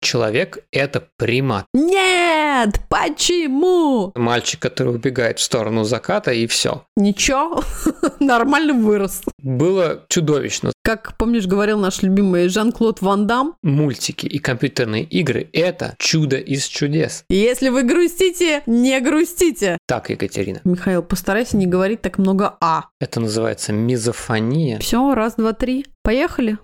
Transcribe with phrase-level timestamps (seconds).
[0.00, 1.66] Человек– это примат.
[1.74, 2.80] Нет!
[2.88, 4.12] Почему?
[4.14, 6.84] Мальчик, который убегает в сторону заката, и все.
[6.96, 7.62] Ничего,
[8.20, 9.22] нормально вырос.
[9.38, 10.72] Было чудовищно.
[10.82, 16.66] Как, помнишь, говорил наш любимый Жан-Клод Ван Дам, Мультики и компьютерные игры– это чудо из
[16.66, 17.24] чудес.
[17.28, 19.76] если вы грустите, не грустите.
[19.86, 20.60] Так, Екатерина.
[20.64, 22.86] Михаил, постарайся не говорить так много «а».
[23.00, 24.78] Это называется мизофония.
[24.78, 25.86] Все, раз, два, три.
[26.02, 26.58] Поехали.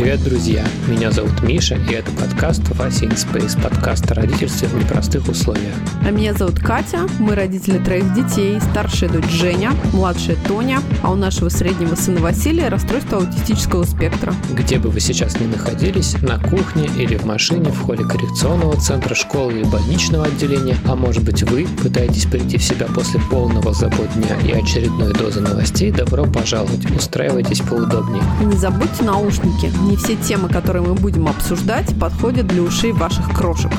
[0.00, 0.64] Привет, друзья!
[0.88, 5.74] Меня зовут Миша, и это подкаст Вася in Space, подкаст о родительстве в непростых условиях.
[6.02, 11.16] А меня зовут Катя, мы родители троих детей, старшая дочь Женя, младшая Тоня, а у
[11.16, 14.32] нашего среднего сына Василия расстройство аутистического спектра.
[14.54, 19.14] Где бы вы сейчас ни находились, на кухне или в машине, в холле коррекционного центра,
[19.14, 24.08] школы или больничного отделения, а может быть вы пытаетесь прийти в себя после полного забот
[24.14, 28.22] дня и очередной дозы новостей, добро пожаловать, устраивайтесь поудобнее.
[28.40, 33.36] И не забудьте наушники, не все темы, которые мы будем обсуждать, подходят для ушей ваших
[33.36, 33.72] крошек.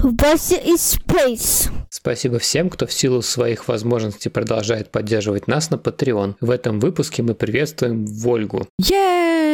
[0.00, 1.70] Вася из Space.
[1.90, 6.34] Спасибо всем, кто в силу своих возможностей продолжает поддерживать нас на Patreon.
[6.40, 8.66] В этом выпуске мы приветствуем Вольгу.
[8.80, 9.47] Ей,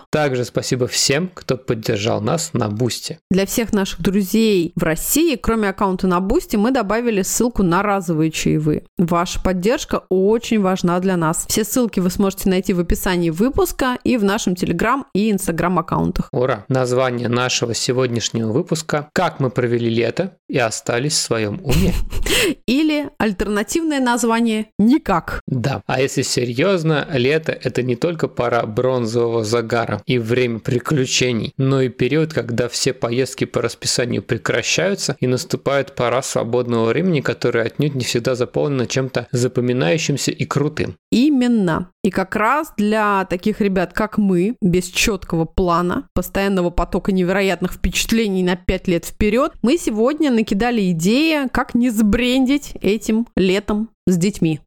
[0.00, 0.06] ура!
[0.10, 3.18] Также спасибо всем, кто поддержал нас на Boosty.
[3.30, 8.30] Для всех наших друзей в России, кроме аккаунта на Boosty, мы добавили ссылку на разовые
[8.30, 8.84] чаевые.
[8.98, 11.44] Ваша поддержка очень важна для нас.
[11.48, 16.28] Все ссылки вы сможете найти в описании выпуска и в нашем Телеграм и Инстаграм аккаунтах.
[16.32, 16.64] Ура!
[16.68, 21.94] Название нашего сегодняшнего выпуска «Как мы провели лето и остались в своем уме».
[22.66, 25.40] Или альтернативное название «Никак».
[25.46, 31.82] Да, а если серьезно, лето– это не только пора бронзового загара и время приключений, но
[31.82, 37.94] и период, когда все поездки по расписанию прекращаются и наступает пора свободного времени, которое отнюдь
[37.94, 40.96] не всегда заполнено чем-то запоминающимся и крутым.
[41.10, 41.90] Именно.
[42.02, 48.42] И как раз для таких ребят, как мы, без четкого плана, постоянного потока невероятных впечатлений
[48.42, 54.60] на 5 лет вперед, мы сегодня накидали идеи, как не сбрендить этим летом с детьми.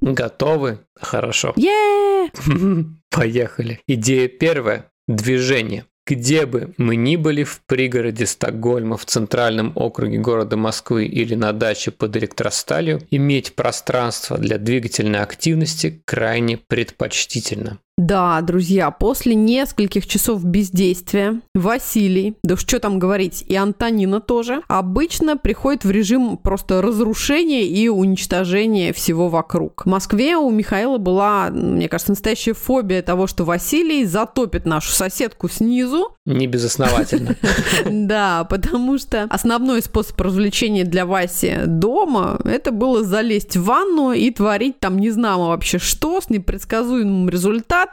[0.00, 0.78] Готовы?
[1.00, 1.52] Хорошо.
[1.56, 2.05] е
[3.10, 3.80] Поехали.
[3.86, 5.84] Идея первая– движение.
[6.06, 11.52] Где бы мы ни были в пригороде Стокгольма, в центральном округе города Москвы или на
[11.52, 17.80] даче под электросталью, иметь пространство для двигательной активности крайне предпочтительно.
[17.98, 25.38] Да, друзья, после нескольких часов бездействия Василий, да что там говорить, и Антонина тоже, обычно
[25.38, 29.86] приходит в режим просто разрушения и уничтожения всего вокруг.
[29.86, 35.48] В Москве у Михаила была, мне кажется, настоящая фобия того, что Василий затопит нашу соседку
[35.48, 36.14] снизу.
[36.26, 37.36] Не безосновательно.
[37.86, 44.30] Да, потому что основной способ развлечения для Васи дома это было залезть в ванну и
[44.30, 47.85] творить там не знамо вообще что с непредсказуемым результатом,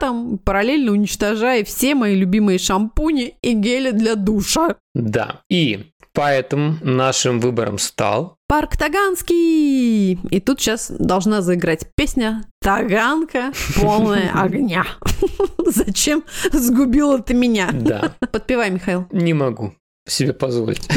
[0.44, 4.76] параллельно уничтожая все мои любимые шампуни и гели для душа.
[4.94, 5.42] Да.
[5.50, 10.12] И поэтому нашим выбором стал Парк Таганский!
[10.14, 14.86] И тут сейчас должна заиграть песня «Таганка, полная огня».
[15.66, 17.72] Зачем сгубила ты меня?
[17.74, 18.14] Да.
[18.32, 19.08] Подпевай, Михаил.
[19.12, 19.74] Не могу
[20.08, 20.88] себе позволить.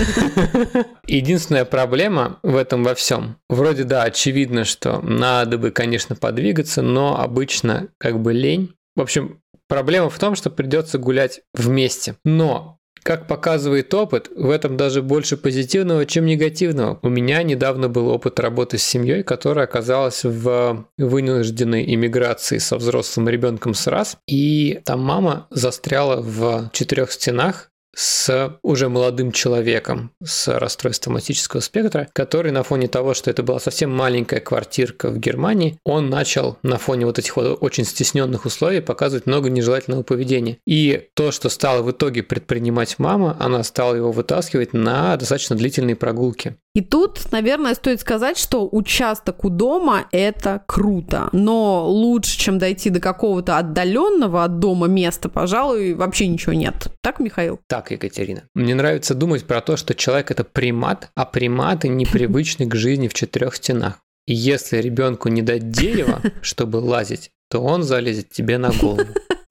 [1.06, 3.38] Единственная проблема в этом во всем.
[3.48, 8.74] Вроде да, очевидно, что надо бы, конечно, подвигаться, но обычно как бы лень.
[8.96, 12.16] В общем, проблема в том, что придется гулять вместе.
[12.24, 12.76] Но
[13.06, 16.98] как показывает опыт, в этом даже больше позитивного, чем негативного.
[17.02, 23.28] У меня недавно был опыт работы с семьей, которая оказалась в вынужденной иммиграции со взрослым
[23.28, 24.18] ребенком с раз.
[24.26, 32.08] И там мама застряла в четырех стенах с уже молодым человеком с расстройством аутического спектра,
[32.12, 36.76] который на фоне того, что это была совсем маленькая квартирка в Германии, он начал на
[36.76, 40.58] фоне вот этих вот очень стесненных условий показывать много нежелательного поведения.
[40.66, 45.96] И то, что стала в итоге предпринимать мама, она стала его вытаскивать на достаточно длительные
[45.96, 46.56] прогулки.
[46.76, 51.30] И тут, наверное, стоит сказать, что участок у дома– это круто.
[51.32, 56.88] Но лучше, чем дойти до какого-то отдаленного от дома места, пожалуй, вообще ничего нет.
[57.00, 57.60] Так, Михаил?
[57.66, 58.48] Так, Екатерина.
[58.54, 63.14] Мне нравится думать про то, что человек– это примат, а приматы непривычны к жизни в
[63.14, 64.00] четырех стенах.
[64.26, 69.06] И если ребенку не дать дерева, чтобы лазить, то он залезет тебе на голову.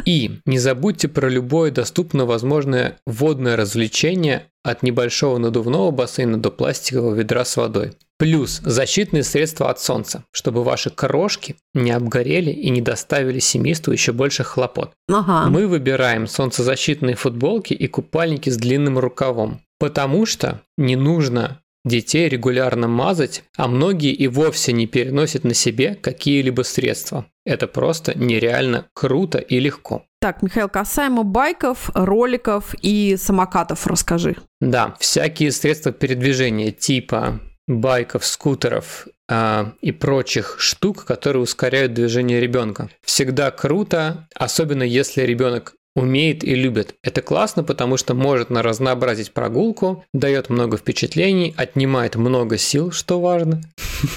[0.06, 7.16] И не забудьте про любое доступно возможное водное развлечение от небольшого надувного бассейна до пластикового
[7.16, 7.94] ведра с водой.
[8.18, 14.14] Плюс защитные средства от солнца, чтобы ваши крошки не обгорели и не доставили семейству еще
[14.14, 14.94] больше хлопот.
[15.10, 15.50] Ага.
[15.50, 22.88] Мы выбираем солнцезащитные футболки и купальники с длинным рукавом, потому что не нужно детей регулярно
[22.88, 27.26] мазать, а многие и вовсе не переносят на себе какие-либо средства.
[27.46, 30.06] Это просто нереально круто и легко.
[30.20, 34.38] Так, Михаил, касаемо байков, роликов и самокатов расскажи.
[34.60, 42.90] Да, всякие средства передвижения типа байков, скутеров э, и прочих штук, которые ускоряют движение ребенка.
[43.04, 46.96] Всегда круто, особенно если ребенок умеет и любит.
[47.02, 53.20] Это классно, потому что может на разнообразить прогулку, дает много впечатлений, отнимает много сил, что
[53.20, 53.62] важно,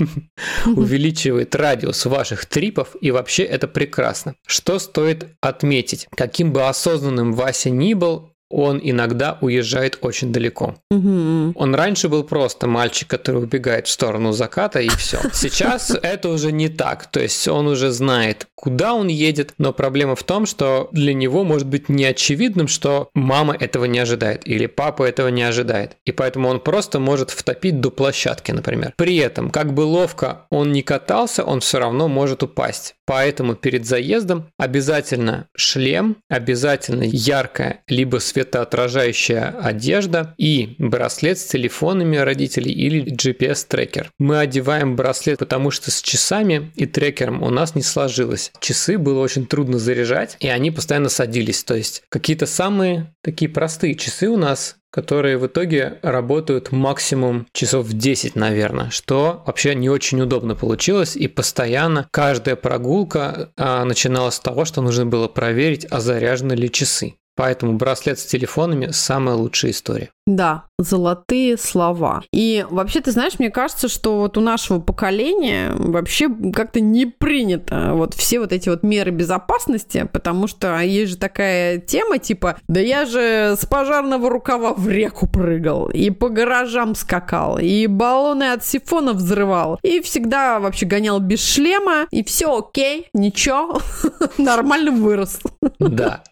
[0.66, 4.34] увеличивает радиус ваших трипов, и вообще это прекрасно.
[4.46, 6.08] Что стоит отметить?
[6.14, 10.76] Каким бы осознанным Вася ни был, он иногда уезжает очень далеко.
[10.90, 11.52] Угу.
[11.54, 15.18] Он раньше был просто мальчик, который убегает в сторону заката и все.
[15.32, 17.06] Сейчас это уже не так.
[17.10, 21.44] То есть он уже знает, куда он едет, но проблема в том, что для него
[21.44, 25.96] может быть неочевидным, что мама этого не ожидает или папа этого не ожидает.
[26.04, 28.94] И поэтому он просто может втопить до площадки, например.
[28.96, 32.94] При этом, как бы ловко он не катался, он все равно может упасть.
[33.08, 42.70] Поэтому перед заездом обязательно шлем, обязательно яркая либо светоотражающая одежда и браслет с телефонами родителей
[42.70, 44.10] или GPS-трекер.
[44.19, 48.52] Мы одеваем браслет, потому что с часами и трекером у нас не сложилось.
[48.60, 51.64] Часы было очень трудно заряжать, и они постоянно садились.
[51.64, 57.87] То есть какие-то самые такие простые часы у нас которые в итоге работают максимум часов
[57.87, 64.35] в 10, наверное, что вообще не очень удобно получилось, и постоянно каждая прогулка а, начиналась
[64.35, 67.14] с того, что нужно было проверить, а заряжены ли часы.
[67.37, 70.11] Поэтому браслет с телефонами– самая лучшая история.
[70.28, 72.22] Да, золотые слова.
[72.34, 77.92] И вообще, ты знаешь, мне кажется, что вот у нашего поколения вообще как-то не принято
[77.94, 82.78] вот все вот эти вот меры безопасности, потому что есть же такая тема типа, да
[82.78, 88.66] я же с пожарного рукава в реку прыгал, и по гаражам скакал, и баллоны от
[88.66, 93.80] сифона взрывал, и всегда вообще гонял без шлема, и все окей, ничего,
[94.38, 95.40] нормально вырос.
[95.78, 96.22] Да,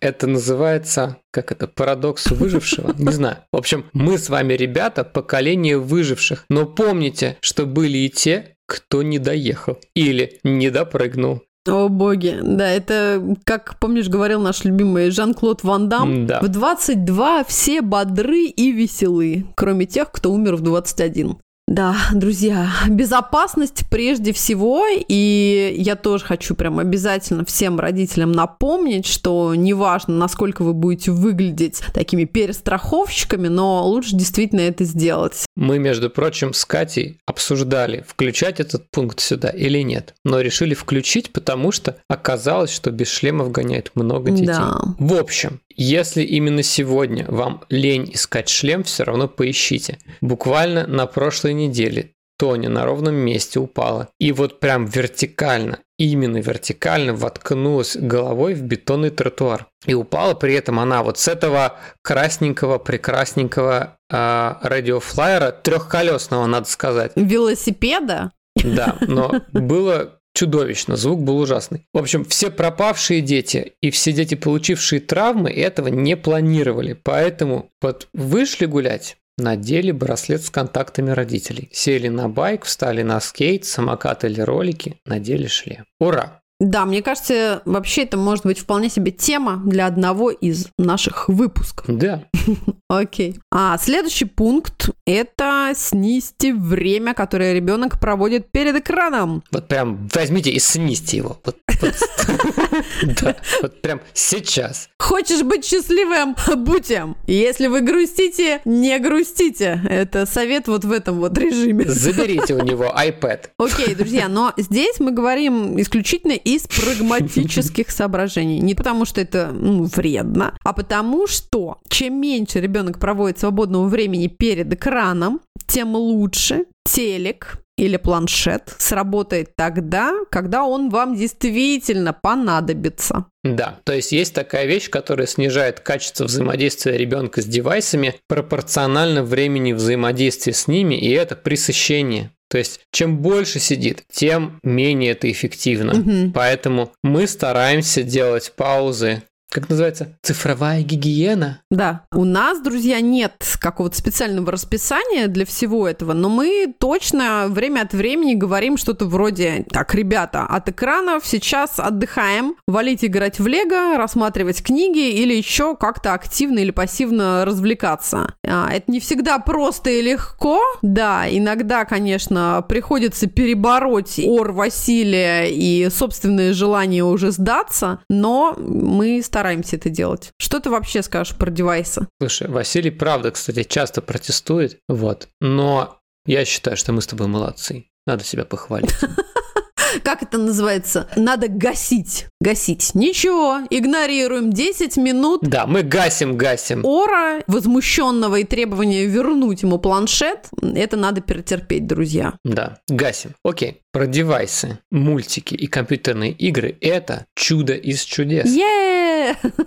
[0.00, 2.94] это называется, как это, парадокс выжившего?
[2.96, 3.36] Не знаю.
[3.52, 6.46] В общем, мы с вами, ребята, поколение выживших.
[6.48, 11.42] Но помните, что были и те, кто не доехал или не допрыгнул.
[11.68, 16.40] О боги, да, это, как помнишь, говорил наш любимый Жан-Клод Ван Дам, да.
[16.40, 21.38] в 22 все бодры и веселы, кроме тех, кто умер в 21.
[21.66, 29.52] Да, друзья, безопасность прежде всего, и я тоже хочу прям обязательно всем родителям напомнить, что
[29.56, 35.44] неважно, насколько вы будете выглядеть такими перестраховщиками, но лучше действительно это сделать.
[35.56, 41.32] Мы, между прочим, с Катей обсуждали, включать этот пункт сюда или нет, но решили включить,
[41.32, 44.46] потому что оказалось, что без шлемов гоняет много детей.
[44.46, 44.82] Да.
[45.00, 49.98] В общем, если именно сегодня вам лень искать шлем, все равно поищите.
[50.20, 54.08] Буквально на прошлой неделе Тоня на ровном месте упала.
[54.18, 59.66] И вот прям вертикально, именно вертикально воткнулась головой в бетонный тротуар.
[59.86, 67.12] И упала при этом она вот с этого красненького, прекрасненького э, радиофлайера, трехколесного, надо сказать.
[67.16, 68.32] Велосипеда?
[68.62, 71.86] Да, но было чудовищно, звук был ужасный.
[71.92, 76.92] В общем, все пропавшие дети и все дети, получившие травмы, этого не планировали.
[76.92, 81.68] Поэтому вот вышли гулять, надели браслет с контактами родителей.
[81.72, 85.86] Сели на байк, встали на скейт, самокат или ролики, надели шлем.
[85.98, 86.42] Ура!
[86.58, 91.84] Да, мне кажется, вообще это может быть вполне себе тема для одного из наших выпусков.
[91.86, 92.24] Да.
[92.88, 93.38] Окей.
[93.52, 99.42] А следующий пункт– это снизьте время, которое ребенок проводит перед экраном.
[99.50, 101.38] Вот прям возьмите и снизьте его.
[101.44, 101.56] Вот,
[103.82, 104.88] прям сейчас.
[104.98, 106.36] Хочешь быть счастливым?
[106.56, 107.16] Будь им.
[107.26, 109.82] Если вы грустите, не грустите.
[109.88, 111.84] Это совет вот в этом вот режиме.
[111.86, 113.50] Заберите у него iPad.
[113.58, 118.60] Окей, друзья, но здесь мы говорим исключительно из прагматических соображений.
[118.60, 124.28] Не потому, что это ну, вредно, а потому, что чем меньше ребенок проводит свободного времени
[124.28, 133.26] перед экраном, тем лучше телек или планшет сработает тогда, когда он вам действительно понадобится.
[133.42, 139.72] Да, то есть есть такая вещь, которая снижает качество взаимодействия ребенка с девайсами пропорционально времени
[139.72, 142.30] взаимодействия с ними, и это пресыщение.
[142.48, 145.94] То есть, чем больше сидит, тем менее это эффективно.
[145.94, 146.32] Мгм.
[146.32, 149.22] Поэтому мы стараемся делать паузы.
[149.56, 150.08] Как называется?
[150.20, 151.62] Цифровая гигиена.
[151.70, 152.02] Да.
[152.12, 157.94] У нас, друзья, нет какого-то специального расписания для всего этого, но мы точно время от
[157.94, 164.62] времени говорим что-то вроде «Так, ребята, от экранов сейчас отдыхаем, валить играть в лего, рассматривать
[164.62, 168.34] книги или еще как-то активно или пассивно развлекаться».
[168.46, 170.60] А, Это не всегда просто и легко.
[170.82, 179.45] Да, иногда, конечно, приходится перебороть ор Василия и собственное желание уже сдаться, но мы стараемся
[179.54, 180.30] это делать.
[180.38, 182.06] Что ты вообще скажешь про девайсы?
[182.20, 185.28] Слушай, Василий, правда, кстати, часто протестует, вот.
[185.40, 187.86] Но я считаю, что мы с тобой молодцы.
[188.06, 188.90] Надо себя похвалить.
[190.04, 191.08] Как это называется?
[191.16, 192.26] Надо гасить.
[192.40, 192.90] Гасить.
[192.94, 196.84] Ничего, игнорируем 10 минут Да, мы гасим, гасим.
[196.84, 200.48] ора, возмущенного и требования вернуть ему планшет.
[200.60, 202.34] Это надо перетерпеть, друзья.
[202.44, 203.34] Да, гасим.
[203.44, 203.80] Окей.
[203.92, 208.44] Про девайсы, мультики и компьютерные игры– это чудо из чудес.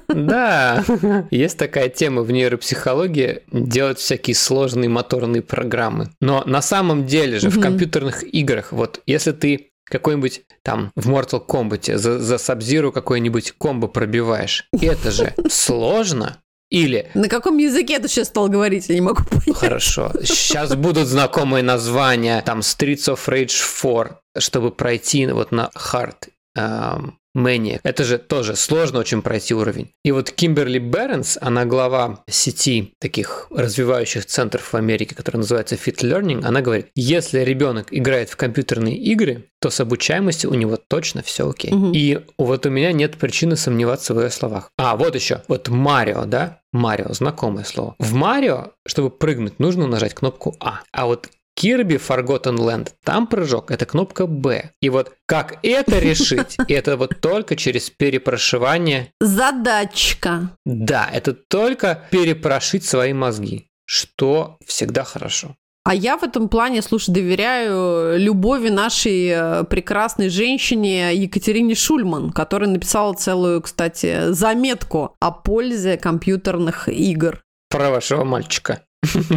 [0.08, 0.84] Да,
[1.32, 6.10] есть такая тема в нейропсихологии делать всякие сложные моторные программы.
[6.22, 11.46] Но на самом деле же в компьютерных играх, вот если ты какой-нибудь там в Mortal
[11.46, 16.38] Kombat за, за Sub-Zero какой-нибудь комбо пробиваешь, это же сложно.
[16.70, 18.90] Или На каком языке ты сейчас стал говорить?
[18.90, 19.58] Я не могу понять.
[19.58, 20.12] Хорошо.
[20.22, 27.18] Сейчас будут знакомые названия, там Streets of Rage 4, чтобы пройти вот на Hard эм,
[27.36, 27.80] Maniac.
[27.84, 29.92] Это же тоже сложно очень пройти уровень.
[30.04, 36.02] И вот Кимберли Бернс, она глава сети таких развивающих центров в Америке, которая называется Fit
[36.02, 41.22] Learning, она говорит, если ребенок играет в компьютерные игры, то с обучаемостью у него точно
[41.22, 41.72] все окей.
[41.72, 41.92] Мгм.
[41.94, 44.72] И вот у меня нет причины сомневаться в ее словах.
[44.78, 45.44] А, вот еще.
[45.48, 46.62] Вот Марио, да?
[46.72, 47.96] Марио, знакомое слово.
[48.00, 50.82] В Марио, чтобы прыгнуть, нужно нажать кнопку А.
[50.92, 54.72] А вот Kirby Forgotten Land, там прыжок, это кнопка Б.
[54.82, 59.12] И вот как это решить, это вот только через перепрошивание.
[59.20, 60.52] Задачка.
[60.66, 65.56] Да, это только перепрошить свои мозги, что всегда хорошо.
[65.86, 72.70] А я в этом плане, слушай, доверяю любови нашей э, прекрасной женщине Екатерине Шульман, которая
[72.70, 77.42] написала целую, кстати, заметку о пользе компьютерных игр.
[77.70, 78.84] Про вашего мальчика.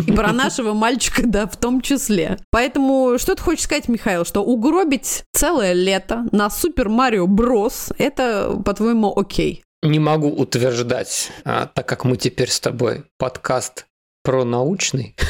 [0.07, 2.38] И про нашего мальчика, да, в том числе.
[2.50, 8.61] Поэтому, что ты хочешь сказать, Михаил, что угробить целое лето на Супер Марио Брос, это,
[8.64, 9.62] по-твоему, окей?
[9.83, 13.87] Не могу утверждать, а, так как мы теперь с тобой подкаст
[14.23, 15.16] про научный.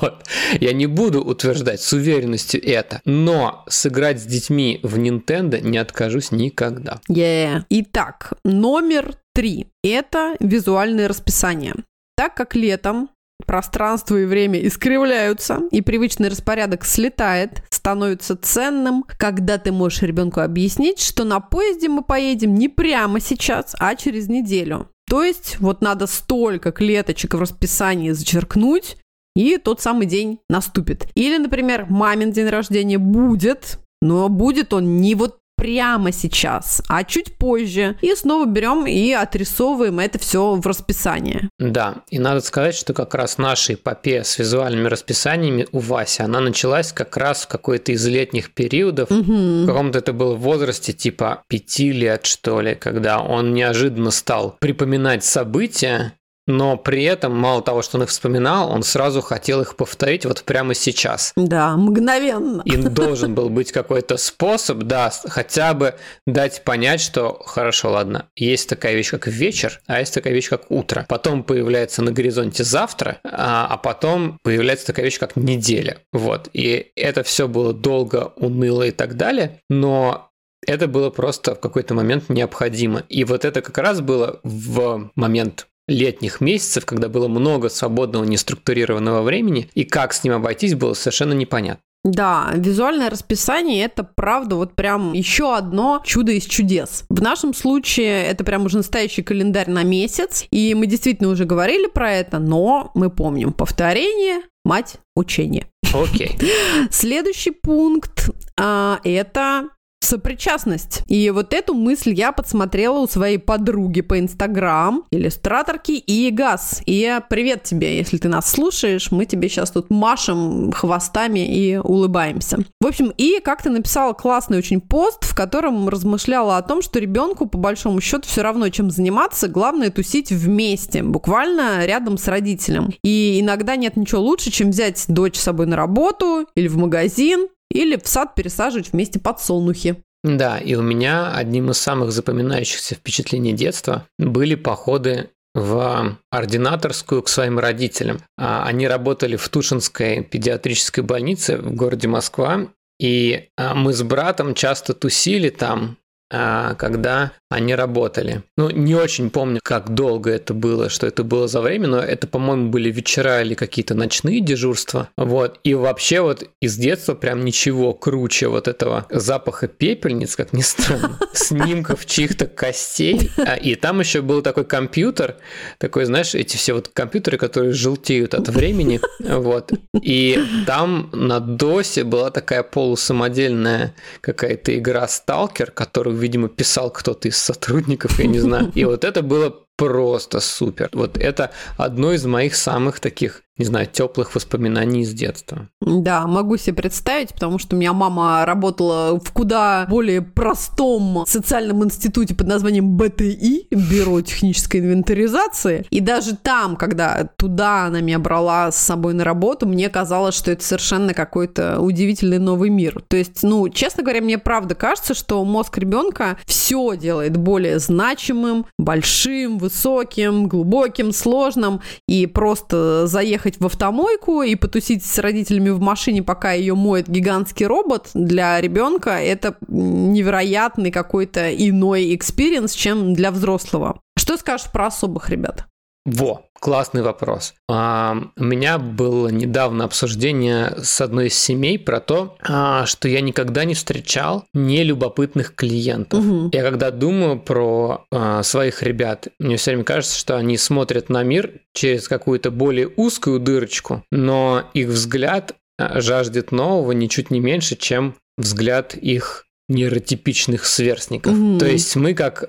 [0.00, 0.24] Вот.
[0.60, 6.30] Я не буду утверждать с уверенностью это, но сыграть с детьми в Nintendo не откажусь
[6.30, 7.00] никогда.
[7.10, 7.64] Yeah.
[7.68, 11.74] Итак, номер три– это визуальное расписание.
[12.18, 13.10] Так как летом
[13.46, 20.98] пространство и время искривляются, и привычный распорядок слетает, становится ценным, когда ты можешь ребенку объяснить,
[21.00, 24.88] что на поезде мы поедем не прямо сейчас, а через неделю.
[25.08, 28.96] То есть вот надо столько клеточек в расписании зачеркнуть,
[29.36, 31.06] и тот самый день наступит.
[31.14, 37.34] Или, например, мамин день рождения будет, но будет он не вот прямо сейчас, а чуть
[37.36, 37.96] позже.
[38.00, 41.50] И снова берем и отрисовываем это все в расписание.
[41.58, 46.40] Да, и надо сказать, что как раз наша эпопея с визуальными расписаниями у Васи, она
[46.40, 49.64] началась как раз в какой-то из летних периодов, Мгм.
[49.64, 55.24] В каком-то это было возрасте типа пяти лет, что ли, когда он неожиданно стал припоминать
[55.24, 56.12] события,
[56.48, 60.42] но при этом, мало того, что он их вспоминал, он сразу хотел их повторить вот
[60.42, 61.32] прямо сейчас.
[61.36, 62.62] Да, мгновенно.
[62.64, 65.94] И должен был быть какой-то способ, да, хотя бы
[66.26, 70.70] дать понять, что хорошо, ладно, есть такая вещь, как вечер, а есть такая вещь, как
[70.70, 71.04] утро.
[71.08, 75.98] Потом появляется на горизонте завтра, а, а потом появляется такая вещь, как неделя.
[76.12, 76.48] Вот.
[76.54, 80.28] И это все было долго, уныло и так далее, но
[80.66, 83.00] это было просто в какой-то момент необходимо.
[83.08, 89.22] И вот это как раз было в момент летних месяцев, когда было много свободного неструктурированного
[89.22, 91.82] времени, и как с ним обойтись было совершенно непонятно.
[92.04, 97.04] Да, визуальное расписание это правда вот прям еще одно чудо из чудес.
[97.10, 101.86] В нашем случае это прям уже настоящий календарь на месяц, и мы действительно уже говорили
[101.86, 105.66] про это, но мы помним повторение, мать учения.
[105.92, 106.38] Окей.
[106.90, 109.68] Следующий пункт а, это
[110.08, 111.02] сопричастность.
[111.06, 116.82] И вот эту мысль я подсмотрела у своей подруги по Инстаграм, иллюстраторки и Газ.
[116.86, 122.58] И привет тебе, если ты нас слушаешь, мы тебе сейчас тут машем хвостами и улыбаемся.
[122.80, 127.46] В общем, и как-то написала классный очень пост, в котором размышляла о том, что ребенку
[127.46, 132.90] по большому счету все равно, чем заниматься, главное тусить вместе, буквально рядом с родителем.
[133.02, 137.48] И иногда нет ничего лучше, чем взять дочь с собой на работу или в магазин,
[137.78, 140.02] или в сад пересаживать вместе подсолнухи.
[140.24, 147.28] Да, и у меня одним из самых запоминающихся впечатлений детства были походы в ординаторскую к
[147.28, 148.18] своим родителям.
[148.36, 152.66] А, они работали в Тушинской педиатрической больнице в городе Москва,
[152.98, 155.96] и а, мы с братом часто тусили там,
[156.30, 158.42] когда они работали.
[158.58, 162.26] Ну, не очень помню, как долго это было, что это было за время, но это,
[162.26, 165.08] по-моему, были вечера или какие-то ночные дежурства.
[165.16, 165.58] Вот.
[165.64, 171.18] И вообще вот из детства прям ничего круче вот этого запаха пепельниц, как ни странно,
[171.32, 173.30] снимков чьих-то костей.
[173.38, 175.36] А, и там еще был такой компьютер,
[175.78, 179.00] такой, знаешь, эти все вот компьютеры, которые желтеют от времени.
[179.20, 179.72] Вот.
[180.02, 187.36] И там на досе была такая полусамодельная какая-то игра «Сталкер», которую, видимо, писал кто-то из
[187.38, 188.72] сотрудников, я не знаю.
[188.74, 190.90] И вот это было просто супер.
[190.92, 195.68] Вот это одно из моих самых таких не знаю, теплых воспоминаний из детства.
[195.80, 201.84] Да, могу себе представить, потому что у меня мама работала в куда более простом социальном
[201.84, 205.86] институте под названием БТИ, Бюро технической инвентаризации.
[205.90, 210.52] И даже там, когда туда она меня брала с собой на работу, мне казалось, что
[210.52, 213.02] это совершенно какой-то удивительный новый мир.
[213.08, 218.66] То есть, ну, честно говоря, мне правда кажется, что мозг ребенка все делает более значимым,
[218.78, 225.80] большим, высоким, глубоким, сложным, и просто заехать поехать в автомойку и потусить с родителями в
[225.80, 233.30] машине, пока ее моет гигантский робот, для ребенка это невероятный какой-то иной experience, чем для
[233.30, 234.00] взрослого.
[234.18, 235.66] Что скажешь про особых ребят?
[236.08, 237.52] Во, классный вопрос.
[237.68, 243.20] А, у меня было недавно обсуждение с одной из семей про то, а, что я
[243.20, 246.24] никогда не встречал нелюбопытных клиентов.
[246.24, 246.50] Угу.
[246.54, 251.22] Я когда думаю про а, своих ребят, мне все время кажется, что они смотрят на
[251.22, 258.14] мир через какую-то более узкую дырочку, но их взгляд жаждет нового ничуть не меньше, чем
[258.38, 261.34] взгляд их нейротипичных сверстников.
[261.34, 261.58] Mm-hmm.
[261.58, 262.48] То есть мы как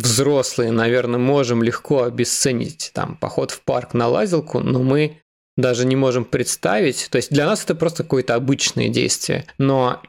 [0.00, 5.20] взрослые, наверное, можем легко обесценить там поход в парк на лазилку, но мы
[5.56, 10.00] даже не можем представить, то есть для нас это просто какое-то обычное действие, но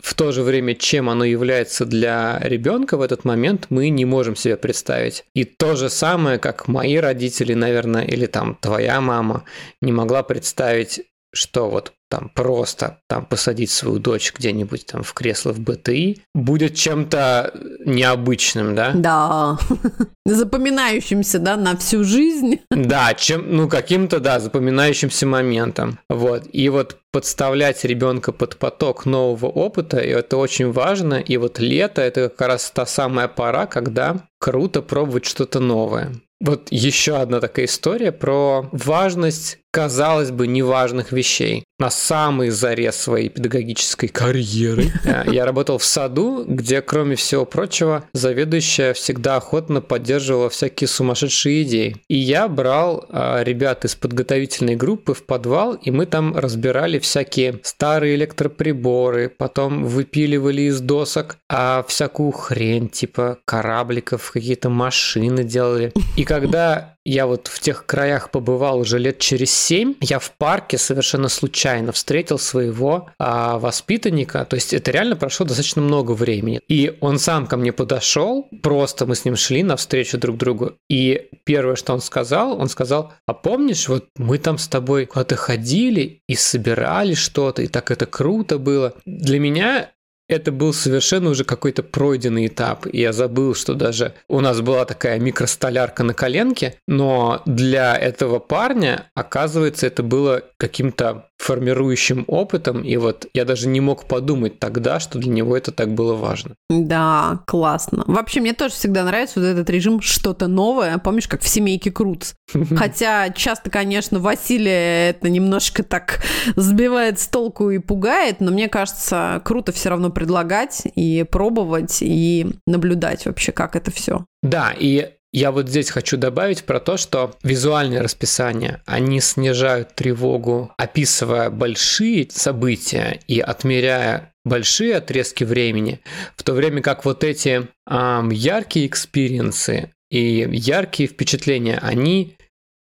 [0.00, 4.36] в то же время, чем оно является для ребенка в этот момент, мы не можем
[4.36, 5.24] себе представить.
[5.34, 9.44] И то же самое, как мои родители, наверное, или там твоя мама
[9.80, 11.00] не могла представить,
[11.36, 16.74] что вот там просто там посадить свою дочь где-нибудь там в кресло в БТИ будет
[16.74, 17.52] чем-то
[17.84, 18.92] необычным, да?
[18.94, 19.58] Да,
[20.24, 22.60] запоминающимся, да, на всю жизнь.
[22.70, 25.98] Да, чем, ну каким-то, да, запоминающимся моментом.
[26.08, 31.14] Вот, и вот подставлять ребенка под поток нового опыта, и это очень важно.
[31.14, 36.12] И вот лето– это как раз та самая пора, когда круто пробовать что-то новое.
[36.40, 41.64] Вот еще одна такая история про важность, казалось бы, неважных вещей.
[41.78, 48.04] На самой заре своей педагогической карьеры э, я работал в саду, где, кроме всего прочего,
[48.14, 51.96] заведующая всегда охотно поддерживала всякие сумасшедшие идеи.
[52.08, 57.60] И я брал а, ребят из подготовительной группы в подвал, и мы там разбирали всякие
[57.62, 65.92] старые электроприборы, потом выпиливали из досок а всякую хрень, типа корабликов, какие-то машины делали.
[66.16, 70.76] И когда я вот в тех краях побывал уже лет через семь, я в парке
[70.76, 76.60] совершенно случайно встретил своего а, воспитанника, то есть это реально прошло достаточно много времени.
[76.68, 81.28] И он сам ко мне подошел, просто мы с ним шли навстречу друг другу, и
[81.44, 86.22] первое, что он сказал, он сказал, а помнишь, вот мы там с тобой куда-то ходили
[86.26, 88.94] и собирали что-то, и так это круто было.
[89.04, 89.90] Для меня
[90.28, 92.86] это был совершенно уже какой-то пройденный этап.
[92.86, 98.38] И я забыл, что даже у нас была такая микростолярка на коленке, но для этого
[98.38, 104.98] парня, оказывается, это было каким-то формирующим опытом, и вот я даже не мог подумать тогда,
[105.00, 106.54] что для него это так было важно.
[106.70, 108.04] Да, классно.
[108.06, 112.34] Вообще, мне тоже всегда нравится вот этот режим что-то новое, помнишь, как в «Семейке Крутс».
[112.76, 116.22] Хотя часто, конечно, Василия это немножко так
[116.56, 122.46] сбивает с толку и пугает, но мне кажется, круто все равно предлагать и пробовать, и
[122.66, 124.24] наблюдать вообще, как это все.
[124.42, 130.72] Да, и я вот здесь хочу добавить про то, что визуальные расписания, они снижают тревогу,
[130.78, 136.00] описывая большие события и отмеряя большие отрезки времени,
[136.36, 142.36] в то время как вот эти эм, яркие experience ы и яркие впечатления, они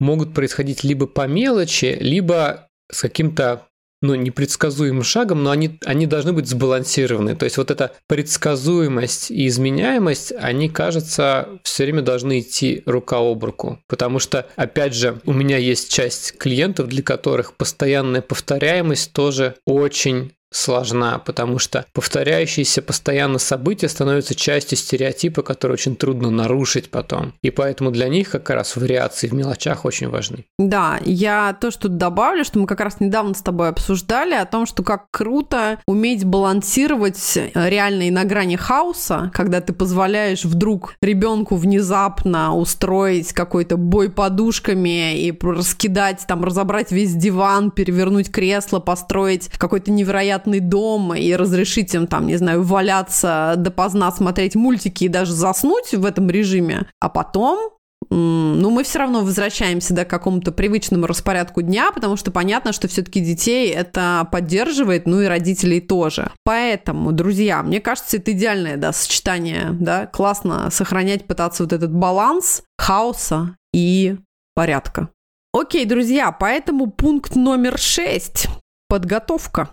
[0.00, 3.68] могут происходить либо по мелочи, либо с каким-то
[4.04, 7.34] ну, непредсказуемым шагом, но они, они должны быть сбалансированы.
[7.36, 13.42] То есть вот эта предсказуемость и изменяемость, они, кажется, все время должны идти рука об
[13.42, 13.78] руку.
[13.88, 20.32] Потому что, опять же, у меня есть часть клиентов, для которых постоянная повторяемость тоже очень
[20.54, 27.34] сложна, потому что повторяющиеся постоянно события становятся частью стереотипа, который очень трудно нарушить потом.
[27.42, 30.44] И поэтому для них как раз вариации в мелочах очень важны.
[30.58, 34.66] Да, я то, что добавлю, что мы как раз недавно с тобой обсуждали о том,
[34.66, 41.56] что как круто уметь балансировать реально и на грани хаоса, когда ты позволяешь вдруг ребенку
[41.56, 49.90] внезапно устроить какой-то бой подушками и раскидать, там, разобрать весь диван, перевернуть кресло, построить какой-то
[49.90, 55.32] невероятный невероятный дом и разрешить им там, не знаю, валяться допоздна, смотреть мультики и даже
[55.32, 57.70] заснуть в этом режиме, а потом
[58.10, 62.86] ну, мы все равно возвращаемся да, к какому-то привычному распорядку дня, потому что понятно, что
[62.86, 66.30] все-таки детей это поддерживает, ну и родителей тоже.
[66.44, 72.62] Поэтому, друзья, мне кажется, это идеальное да, сочетание, да, классно сохранять, пытаться вот этот баланс
[72.76, 74.16] хаоса и
[74.54, 75.08] порядка.
[75.54, 78.48] Окей, друзья, поэтому пункт номер шесть
[78.94, 79.68] подготовка.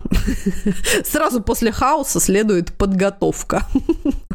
[1.04, 3.62] Сразу после хаоса следует подготовка.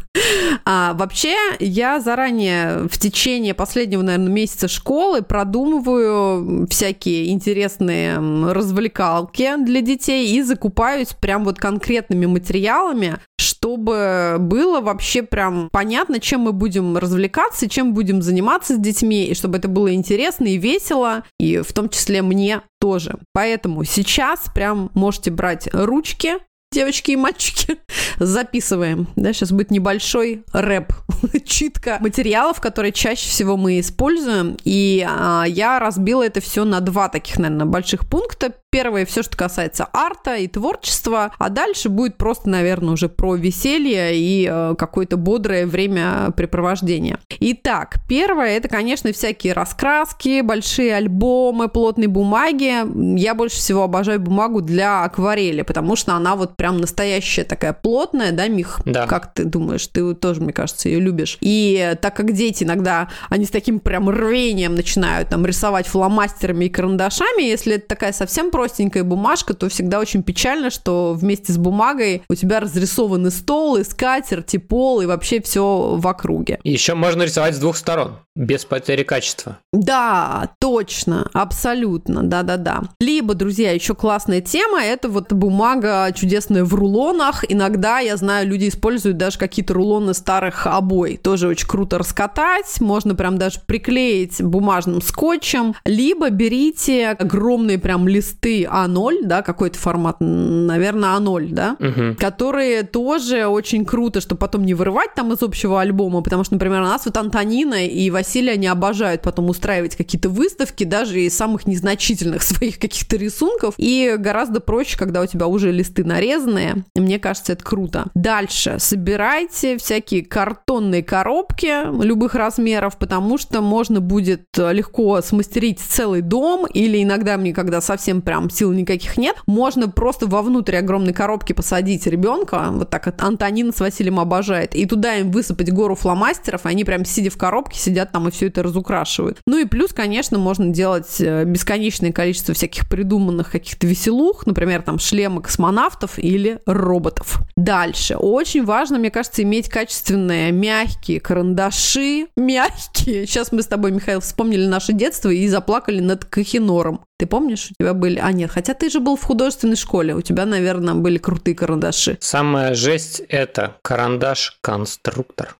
[0.64, 8.18] А вообще, я заранее в течение последнего, наверное, месяца школы продумываю всякие интересные
[8.52, 16.40] развлекалки для детей и закупаюсь прям вот конкретными материалами, чтобы было вообще прям понятно, чем
[16.40, 21.22] мы будем развлекаться, чем будем заниматься с детьми, и чтобы это было интересно и весело,
[21.38, 23.18] и в том числе мне тоже.
[23.32, 26.38] Поэтому сейчас прям можете брать ручки,
[26.72, 27.78] девочки и мальчики,
[28.18, 29.08] записываем.
[29.16, 30.92] Да, сейчас будет небольшой рэп,
[31.44, 34.56] читка материалов, которые чаще всего мы используем.
[34.64, 38.54] И а, я разбила это все на два таких, наверное, больших пункта.
[38.70, 44.14] Первое, все, что касается арта и творчества, а дальше будет просто, наверное, уже про веселье
[44.14, 47.18] и э, какое-то бодрое времяпрепровождение.
[47.40, 53.18] Итак, первое, это, конечно, всякие раскраски, большие альбомы, плотные бумаги.
[53.18, 58.32] Я больше всего обожаю бумагу для акварели, потому что она вот прям настоящая такая плотная,
[58.32, 58.80] да, Мих?
[58.84, 59.06] Да.
[59.06, 59.86] Как ты думаешь?
[59.86, 61.38] Ты тоже, мне кажется, ее любишь.
[61.40, 66.68] И так как дети иногда, они с таким прям рвением начинают там рисовать фломастерами и
[66.68, 72.24] карандашами, если это такая совсем простенькая бумажка, то всегда очень печально, что вместе с бумагой
[72.28, 76.58] у тебя разрисованы стол, и скатерть, и пол, и вообще все в округе.
[76.64, 79.58] Еще можно рисовать с двух сторон, без потери качества.
[79.72, 82.82] Да, точно, абсолютно, да-да-да.
[82.98, 87.44] Либо, друзья, еще классная тема, это вот бумага чудесная в рулонах.
[87.48, 91.16] Иногда, я знаю, люди используют даже какие-то рулоны старых обой.
[91.16, 95.76] Тоже очень круто раскатать, можно прям даже приклеить бумажным скотчем.
[95.84, 102.16] Либо берите огромные прям листы листы А0, да, какой-то формат, наверное, А0, да, угу.
[102.18, 106.80] которые тоже очень круто, чтобы потом не вырывать там из общего альбома, потому что, например,
[106.82, 111.66] у нас вот Антонина и Василий, они обожают потом устраивать какие-то выставки, даже из самых
[111.66, 117.52] незначительных своих каких-то рисунков, и гораздо проще, когда у тебя уже листы нарезанные, мне кажется,
[117.52, 118.06] это круто.
[118.14, 126.66] Дальше, собирайте всякие картонные коробки любых размеров, потому что можно будет легко смастерить целый дом,
[126.66, 131.52] или иногда мне, когда совсем прям прям сил никаких нет, можно просто вовнутрь огромной коробки
[131.52, 136.84] посадить ребенка, вот так Антонина с Василием обожает, и туда им высыпать гору фломастеров, они
[136.84, 139.38] прям сидя в коробке сидят там и все это разукрашивают.
[139.46, 144.98] Ну и плюс, конечно, можно делать э, бесконечное количество всяких придуманных каких-то веселух, например, там
[144.98, 147.40] шлемы космонавтов или роботов.
[147.56, 148.16] Дальше.
[148.16, 152.26] Очень важно, мне кажется, иметь качественные мягкие карандаши.
[152.36, 153.26] Мягкие.
[153.26, 157.00] Сейчас мы с тобой, Михаил, вспомнили наше детство и заплакали над Кахинором.
[157.18, 158.20] Ты помнишь, у тебя были...
[158.20, 162.16] А, нет, хотя ты же был в художественной школе, у тебя, наверное, были крутые карандаши.
[162.20, 165.56] Самая жесть– это карандаш-конструктор.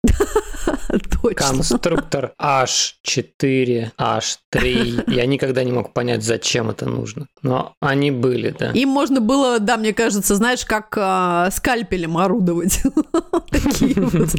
[1.34, 5.12] Конструктор H4, H3.
[5.12, 7.26] Я никогда не мог понять, зачем это нужно.
[7.42, 8.70] Но они были, да.
[8.70, 12.82] Им можно было, да, мне кажется, знаешь, как э, скальпелем орудовать.
[13.50, 14.30] Такие вот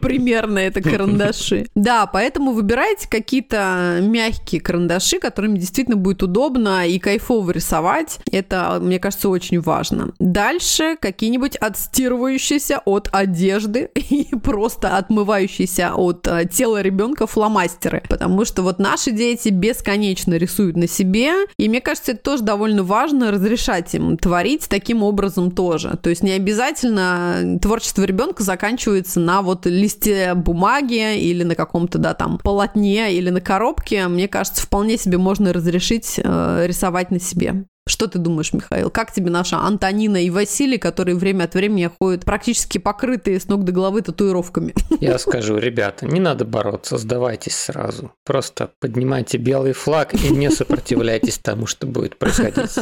[0.00, 1.68] примерно это карандаши.
[1.74, 8.18] Да, поэтому выбирайте какие-то мягкие карандаши, которыми действительно будет удобно и кайфово рисовать.
[8.30, 10.12] Это, мне кажется, очень важно.
[10.18, 18.44] Дальше какие-нибудь отстирывающиеся от одежды и просто отмывающиеся от вот а, тело ребенка фломастеры, потому
[18.44, 23.30] что вот наши дети бесконечно рисуют на себе, и мне кажется, это тоже довольно важно
[23.30, 25.98] разрешать им творить таким образом тоже.
[26.02, 32.14] То есть не обязательно творчество ребенка заканчивается на вот листе бумаги или на каком-то, да,
[32.14, 34.08] там, полотне или на коробке.
[34.08, 37.66] Мне кажется, вполне себе можно разрешить э, рисовать на себе.
[37.88, 38.90] Что ты думаешь, Михаил?
[38.90, 43.62] Как тебе наша Антонина и Василий, которые время от времени ходят практически покрытые с ног
[43.62, 44.74] до головы татуировками?
[45.00, 48.10] Я скажу, ребята, не надо бороться, сдавайтесь сразу.
[48.24, 52.72] Просто поднимайте белый флаг и не сопротивляйтесь тому, что будет происходить.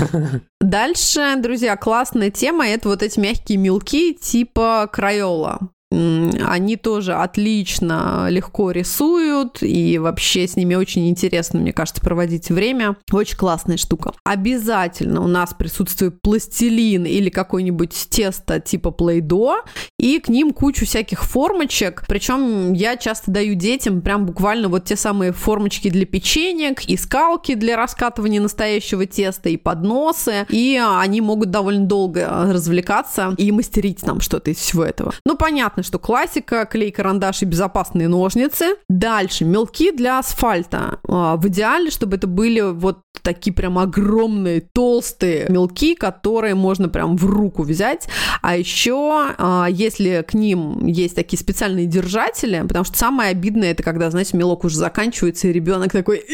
[0.60, 5.60] Дальше, друзья, классная тема– это вот эти мягкие мелки типа крайола
[5.92, 12.96] они тоже отлично, легко рисуют, и вообще с ними очень интересно, мне кажется, проводить время.
[13.10, 14.12] Очень классная штука.
[14.24, 19.62] Обязательно у нас присутствует пластилин или какой-нибудь тесто типа плейдо,
[19.98, 22.04] и к ним кучу всяких формочек.
[22.06, 27.54] Причем я часто даю детям прям буквально вот те самые формочки для печенек, и скалки
[27.54, 34.20] для раскатывания настоящего теста, и подносы, и они могут довольно долго развлекаться и мастерить нам
[34.20, 35.12] что-то из всего этого.
[35.24, 38.76] Ну, понятно, понятно, что классика, клей, карандаш и безопасные ножницы.
[38.88, 40.98] Дальше, мелки для асфальта.
[41.08, 47.16] А, в идеале, чтобы это были вот такие прям огромные, толстые мелки, которые можно прям
[47.16, 48.08] в руку взять.
[48.42, 53.82] А еще, а, если к ним есть такие специальные держатели, потому что самое обидное, это
[53.82, 56.24] когда, знаете, мелок уже заканчивается, и ребенок такой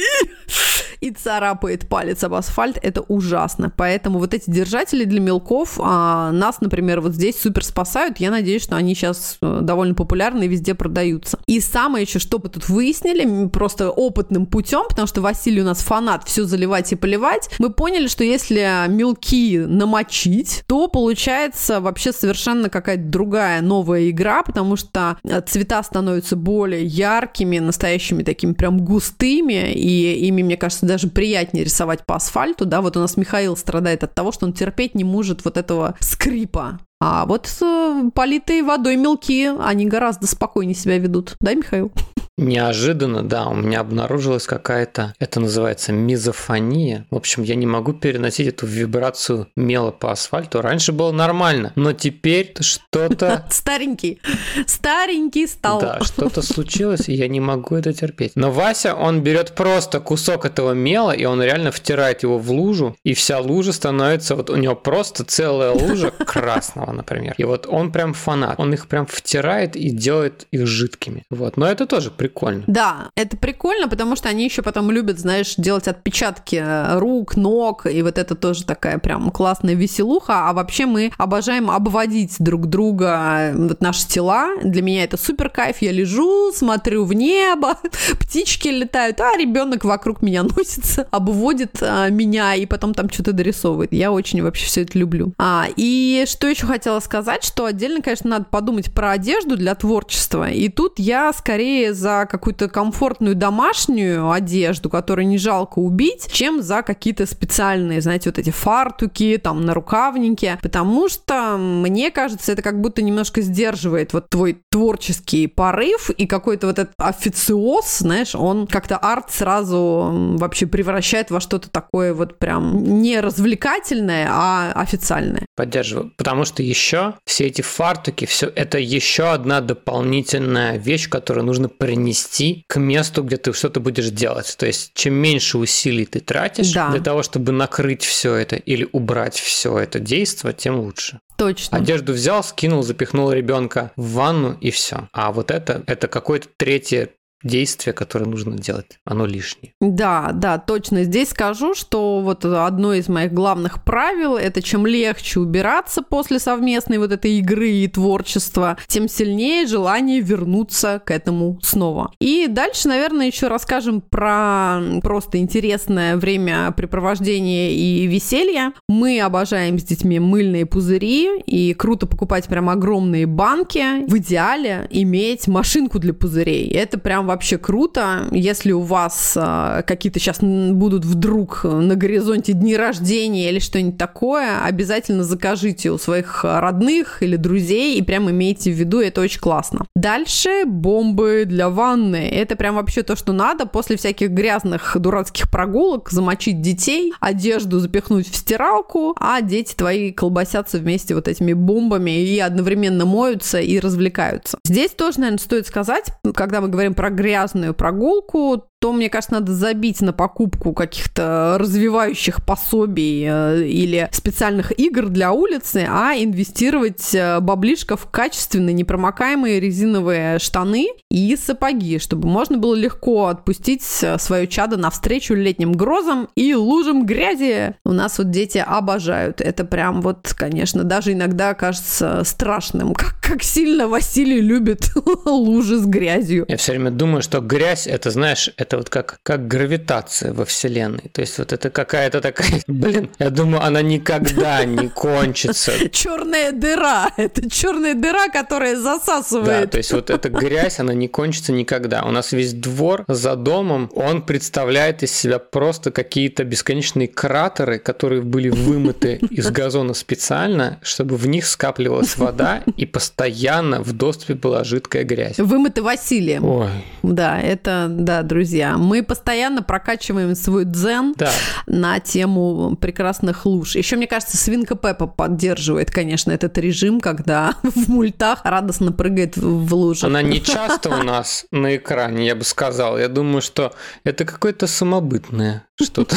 [1.10, 3.72] царапает палец об асфальт, это ужасно.
[3.76, 8.18] Поэтому вот эти держатели для мелков а, нас, например, вот здесь супер спасают.
[8.18, 11.38] Я надеюсь, что они сейчас э, довольно популярны и везде продаются.
[11.46, 15.78] И самое еще, что мы тут выяснили, просто опытным путем, потому что Василий у нас
[15.80, 22.70] фанат все заливать и поливать, мы поняли, что если мелки намочить, то получается вообще совершенно
[22.70, 29.72] какая-то другая новая игра, потому что э, цвета становятся более яркими, настоящими такими прям густыми,
[29.72, 34.04] и ими, мне кажется, даже приятнее рисовать по асфальту, да, вот у нас Михаил страдает
[34.04, 36.80] от того, что он терпеть не может вот этого скрипа.
[37.00, 41.36] А вот э, политые водой мелки, они гораздо спокойнее себя ведут.
[41.40, 41.92] Да, Михаил?
[42.38, 47.06] Неожиданно, да, у меня обнаружилась какая-то, это называется мизофония.
[47.10, 50.60] В общем, я не могу переносить эту вибрацию мела по асфальту.
[50.60, 53.46] Раньше было нормально, но теперь что-то...
[53.50, 54.20] Старенький,
[54.66, 55.80] старенький стал.
[55.80, 58.32] Да, что-то случилось, и я не могу это терпеть.
[58.34, 62.96] Но Вася, он берет просто кусок этого мела, и он реально втирает его в лужу,
[63.02, 67.34] и вся лужа становится, вот у него просто целая лужа красного, например.
[67.38, 71.24] И вот он прям фанат, он их прям втирает и делает их жидкими.
[71.30, 72.64] Вот, но это тоже прикольно.
[72.66, 76.62] Да, это прикольно, потому что они еще потом любят, знаешь, делать отпечатки
[76.98, 80.48] рук, ног, и вот это тоже такая прям классная веселуха.
[80.48, 84.50] А вообще мы обожаем обводить друг друга, вот наши тела.
[84.62, 85.76] Для меня это супер кайф.
[85.80, 87.78] Я лежу, смотрю в небо,
[88.20, 93.92] птички летают, а ребенок вокруг меня носится, обводит а, меня и потом там что-то дорисовывает.
[93.92, 95.32] Я очень вообще все это люблю.
[95.38, 100.50] А, и что еще хотела сказать, что отдельно, конечно, надо подумать про одежду для творчества.
[100.50, 106.82] И тут я скорее за какую-то комфортную домашнюю одежду, которую не жалко убить, чем за
[106.82, 112.80] какие-то специальные, знаете, вот эти фартуки, там, на рукавнике, потому что, мне кажется, это как
[112.80, 118.96] будто немножко сдерживает вот твой творческий порыв и какой-то вот этот официоз, знаешь, он как-то
[118.96, 125.44] арт сразу вообще превращает во что-то такое вот прям не развлекательное, а официальное.
[125.56, 131.68] Поддерживаю, потому что еще все эти фартуки, все это еще одна дополнительная вещь, которую нужно
[131.68, 134.56] принять нести к месту, где ты что-то будешь делать.
[134.58, 136.90] То есть, чем меньше усилий ты тратишь да.
[136.90, 141.20] для того, чтобы накрыть все это или убрать все это действие, тем лучше.
[141.36, 141.76] Точно.
[141.76, 145.08] Одежду взял, скинул, запихнул ребенка в ванну и все.
[145.12, 147.10] А вот это, это какое-то третье
[147.42, 148.98] действие, которое нужно делать.
[149.04, 149.72] Оно лишнее.
[149.80, 151.04] Да, да, точно.
[151.04, 156.98] Здесь скажу, что вот одно из моих главных правил– это чем легче убираться после совместной
[156.98, 162.12] вот этой игры и творчества, тем сильнее желание вернуться к этому снова.
[162.20, 168.72] И дальше, наверное, еще расскажем про просто интересное времяпрепровождение и веселье.
[168.88, 174.06] Мы обожаем с детьми мыльные пузыри, и круто покупать прям огромные банки.
[174.08, 176.68] В идеале иметь машинку для пузырей.
[176.68, 178.26] Это прям вообще круто.
[178.32, 183.98] Если у вас э, какие-то сейчас будут вдруг на горизонте горизонте дни рождения или что-нибудь
[183.98, 189.40] такое, обязательно закажите у своих родных или друзей и прям имейте в виду, это очень
[189.40, 189.86] классно.
[189.94, 192.28] Дальше бомбы для ванны.
[192.28, 198.30] Это прям вообще то, что надо после всяких грязных дурацких прогулок замочить детей, одежду запихнуть
[198.30, 204.58] в стиралку, а дети твои колбасятся вместе вот этими бомбами и одновременно моются и развлекаются.
[204.64, 209.52] Здесь тоже, наверное, стоит сказать, когда мы говорим про грязную прогулку, то, мне кажется, надо
[209.52, 217.40] забить на покупку каких-то развивающих пособий э, или специальных игр для улицы, а инвестировать э,
[217.40, 224.46] баблишко в качественные непромокаемые резиновые штаны и сапоги, чтобы можно было легко отпустить э, свое
[224.46, 227.74] чадо навстречу летним грозам и лужам грязи.
[227.84, 229.40] У нас вот дети обожают.
[229.40, 234.92] Это прям вот, конечно, даже иногда кажется страшным, как, как сильно Василий любит
[235.24, 236.44] лужи с грязью.
[236.46, 241.10] Я все время думаю, что грязь, это, знаешь, это вот как, как гравитация во Вселенной.
[241.12, 245.72] То есть вот это какая-то такая, блин, я думаю, она никогда не кончится.
[245.90, 247.10] Черная дыра.
[247.16, 249.62] Это черная дыра, которая засасывает.
[249.62, 252.02] Да, то есть вот эта грязь, она не кончится никогда.
[252.02, 258.22] У нас весь двор за домом, он представляет из себя просто какие-то бесконечные кратеры, которые
[258.22, 264.64] были вымыты из газона специально, чтобы в них скапливалась вода и постоянно в доступе была
[264.64, 265.38] жидкая грязь.
[265.38, 266.44] Вымыты Василием.
[266.44, 266.70] Ой.
[267.02, 268.78] Да, это, да, друзья, друзья.
[268.78, 271.30] Мы постоянно прокачиваем свой дзен да.
[271.66, 273.76] на тему прекрасных луж.
[273.76, 279.74] Еще, мне кажется, Свинка Пеппа поддерживает, конечно, этот режим, когда в мультах радостно прыгает в
[279.74, 280.06] лужу.
[280.06, 282.98] Она не часто у нас на экране, я бы сказал.
[282.98, 286.16] Я думаю, что это какое-то самобытное что-то.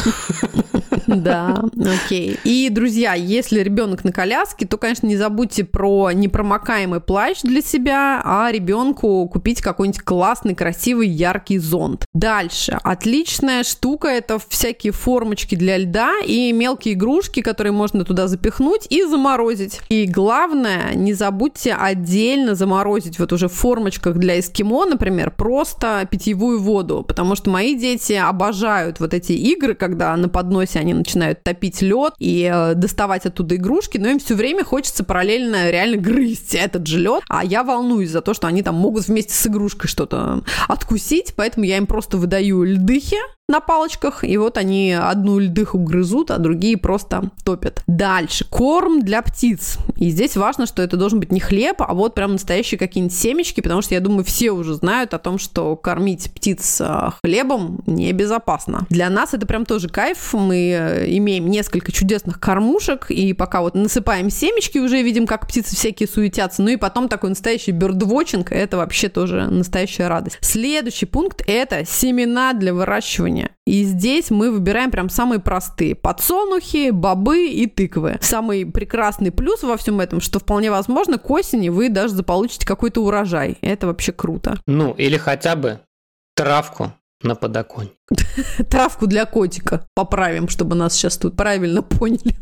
[1.06, 2.38] Да, окей.
[2.44, 8.22] И, друзья, если ребенок на коляске, то, конечно, не забудьте про непромокаемый плащ для себя,
[8.24, 12.04] а ребенку купить какой-нибудь классный, красивый, яркий зонт.
[12.14, 12.78] Дальше.
[12.82, 19.02] Отличная штука– это всякие формочки для льда и мелкие игрушки, которые можно туда запихнуть и
[19.04, 19.80] заморозить.
[19.88, 26.60] И главное, не забудьте отдельно заморозить вот уже в формочках для эскимо, например, просто питьевую
[26.60, 31.82] воду, потому что мои дети обожают вот эти игры, когда на подносе они начинают топить
[31.82, 36.86] лед и э, доставать оттуда игрушки, но им все время хочется параллельно реально грызть этот
[36.86, 40.42] же лед, а я волнуюсь за то, что они там могут вместе с игрушкой что-то
[40.68, 43.18] откусить, поэтому я им просто выдаю льдыхи,
[43.50, 47.82] на палочках, и вот они одну льдыху грызут, а другие просто топят.
[47.86, 48.46] Дальше.
[48.48, 49.78] Корм для птиц.
[49.96, 53.60] И здесь важно, что это должен быть не хлеб, а вот прям настоящие какие-нибудь семечки,
[53.60, 58.86] потому что я думаю, все уже знают о том, что кормить птиц а, хлебом небезопасно.
[58.88, 60.32] Для нас это прям тоже кайф.
[60.32, 65.76] Мы э, имеем несколько чудесных кормушек, и пока вот насыпаем семечки, уже видим, как птицы
[65.76, 66.62] всякие суетятся.
[66.62, 70.38] Ну и потом такой настоящий бёрдвотчинг, это вообще тоже настоящая радость.
[70.40, 73.50] Следующий пункт– это семена для выращивания.
[73.66, 75.94] И здесь мы выбираем прям самые простые.
[75.94, 78.18] Подсолнухи, бобы и тыквы.
[78.20, 83.04] Самый прекрасный плюс во всем этом, что вполне возможно к осени вы даже заполучите какой-то
[83.04, 83.58] урожай.
[83.60, 84.60] Это вообще круто.
[84.66, 85.78] Ну, или хотя бы
[86.34, 87.94] травку на подоконник.
[88.70, 92.36] Травку для котика поправим, чтобы нас сейчас тут правильно поняли.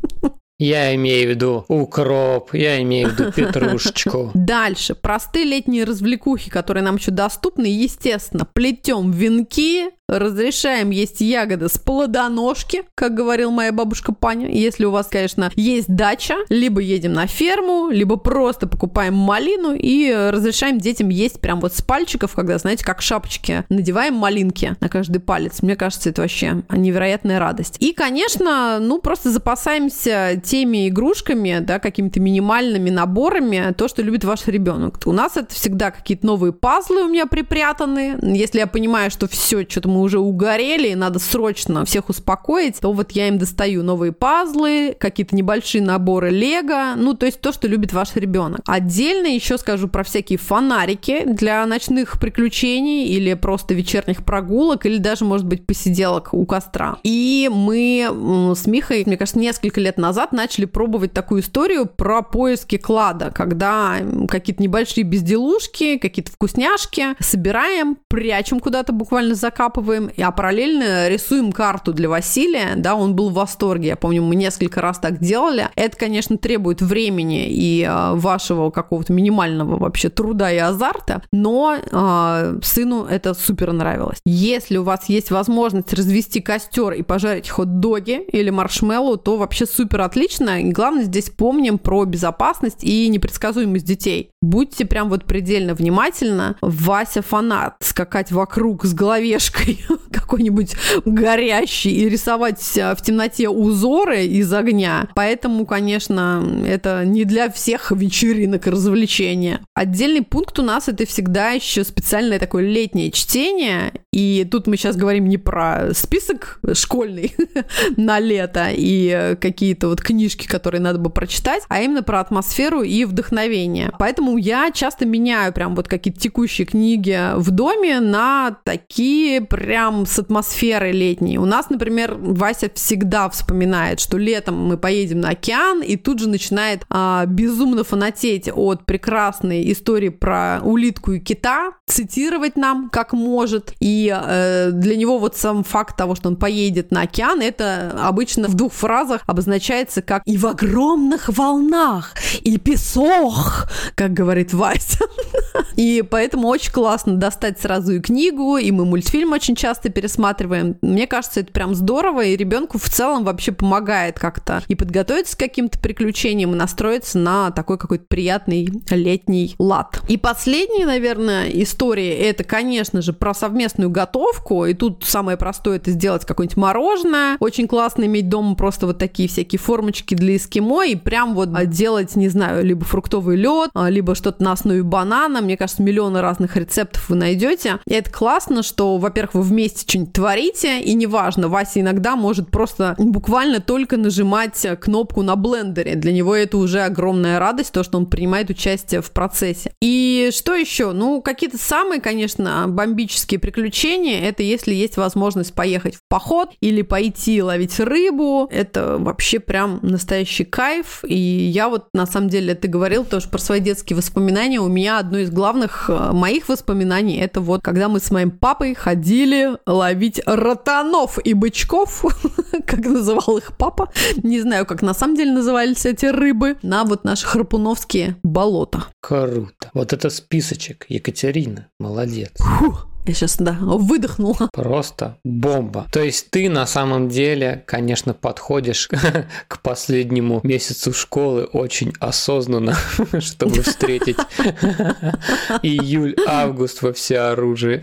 [0.60, 4.32] Я имею в виду укроп, я имею в виду петрушечку.
[4.34, 4.96] Дальше.
[4.96, 7.66] Простые летние развлекухи, которые нам еще доступны.
[7.66, 14.50] Естественно, плетем венки, разрешаем есть ягоды с плодоножки, как говорил моя бабушка Паня.
[14.50, 20.10] Если у вас, конечно, есть дача, либо едем на ферму, либо просто покупаем малину и
[20.30, 23.64] разрешаем детям есть прям вот с пальчиков, когда, знаете, как шапочки.
[23.68, 25.60] Надеваем малинки на каждый палец.
[25.62, 27.76] Мне кажется, это вообще невероятная радость.
[27.80, 34.46] И, конечно, ну, просто запасаемся теми игрушками, да, какими-то минимальными наборами, то, что любит ваш
[34.46, 35.00] ребенок.
[35.04, 38.18] У нас это всегда какие-то новые пазлы у меня припрятаны.
[38.22, 43.12] Если я понимаю, что все, что-то мы уже угорели, надо срочно всех успокоить, то вот
[43.12, 47.92] я им достаю новые пазлы, какие-то небольшие наборы лего, ну, то есть то, что любит
[47.92, 48.60] ваш ребенок.
[48.66, 55.24] Отдельно еще скажу про всякие фонарики для ночных приключений или просто вечерних прогулок, или даже,
[55.24, 56.98] может быть, посиделок у костра.
[57.02, 62.76] И мы с Михой, мне кажется, несколько лет назад начали пробовать такую историю про поиски
[62.76, 63.96] клада, когда
[64.28, 72.08] какие-то небольшие безделушки, какие-то вкусняшки собираем, прячем куда-то, буквально закапываем, а параллельно рисуем карту для
[72.08, 75.68] Василия, да, он был в восторге, я помню, мы несколько раз так делали.
[75.74, 82.58] Это, конечно, требует времени и э, вашего какого-то минимального вообще труда и азарта, но э,
[82.62, 84.18] сыну это супер нравилось.
[84.24, 90.02] Если у вас есть возможность развести костер и пожарить хот-доги или маршмеллоу, то вообще супер
[90.02, 90.62] отлично.
[90.62, 94.30] И главное, здесь помним про безопасность и непредсказуемость детей.
[94.40, 96.56] Будьте прям вот предельно внимательны.
[96.60, 99.77] Вася фанат скакать вокруг с головешкой
[100.12, 105.08] какой-нибудь горящий и рисовать в темноте узоры из огня.
[105.14, 109.60] Поэтому, конечно, это не для всех вечеринок и развлечения.
[109.74, 113.92] Отдельный пункт у нас это всегда еще специальное такое летнее чтение.
[114.12, 117.34] И тут мы сейчас говорим не про список школьный
[117.96, 123.04] на лето и какие-то вот книжки, которые надо бы прочитать, а именно про атмосферу и
[123.04, 123.92] вдохновение.
[123.98, 130.18] Поэтому я часто меняю прям вот какие-то текущие книги в доме на такие прям с
[130.18, 131.36] атмосферой летней.
[131.36, 136.28] У нас, например, Вася всегда вспоминает, что летом мы поедем на океан, и тут же
[136.30, 143.74] начинает а, безумно фанатеть от прекрасной истории про улитку и кита, цитировать нам как может.
[143.78, 148.48] И э, для него вот сам факт того, что он поедет на океан, это обычно
[148.48, 155.04] в двух фразах обозначается как «и в огромных волнах», и «песок», как говорит Вася.
[155.76, 160.76] И поэтому очень классно достать сразу и книгу, и мы мультфильм очень часто пересматриваем.
[160.80, 165.40] Мне кажется, это прям здорово, и ребенку в целом вообще помогает как-то и подготовиться к
[165.40, 170.00] каким-то приключениям, и настроиться на такой какой-то приятный летний лад.
[170.08, 175.90] И последняя, наверное, история, это, конечно же, про совместную готовку, и тут самое простое это
[175.90, 177.36] сделать какое-нибудь мороженое.
[177.40, 182.14] Очень классно иметь дома просто вот такие всякие формочки для эскимо, и прям вот делать,
[182.16, 185.40] не знаю, либо фруктовый лед, либо что-то на основе банана.
[185.40, 187.80] Мне кажется, миллионы разных рецептов вы найдете.
[187.86, 192.94] И это классно, что, во-первых, вы вместе что-нибудь творите, и неважно, Вася иногда может просто
[192.98, 195.94] буквально только нажимать кнопку на блендере.
[195.94, 199.72] Для него это уже огромная радость, то, что он принимает участие в процессе.
[199.80, 200.92] И что еще?
[200.92, 207.42] Ну, какие-то самые, конечно, бомбические приключения, это если есть возможность поехать в поход или пойти
[207.42, 208.48] ловить рыбу.
[208.50, 211.04] Это вообще прям настоящий кайф.
[211.06, 214.60] И я вот, на самом деле, ты говорил тоже про свои детские воспоминания.
[214.60, 218.74] У меня одно из главных э, моих воспоминаний это вот, когда мы с моим папой
[218.74, 219.27] ходили
[219.66, 222.04] ловить ротанов и бычков,
[222.66, 223.90] как называл их папа.
[224.22, 228.84] Не знаю, как на самом деле назывались эти рыбы, на вот наши храпуновские болота.
[229.00, 229.70] Круто.
[229.74, 231.68] Вот это списочек, Екатерина.
[231.78, 232.32] Молодец.
[232.38, 232.86] Фух.
[233.08, 234.50] Я сейчас, да, выдохнула.
[234.52, 235.86] Просто бомба.
[235.90, 238.86] То есть ты на самом деле, конечно, подходишь
[239.48, 242.76] к последнему месяцу школы очень осознанно,
[243.20, 244.18] чтобы встретить
[245.62, 247.82] июль-август во всеоружии.